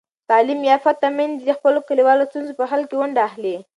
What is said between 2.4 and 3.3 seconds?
په حل کې ونډه